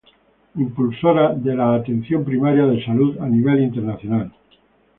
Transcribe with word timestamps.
Impulsora 0.55 1.31
de 1.35 1.53
la 1.53 1.75
Atención 1.75 2.25
Primaria 2.25 2.65
de 2.65 2.83
Salud 2.83 3.19
a 3.19 3.27
nivel 3.27 3.61
internacional. 3.61 4.31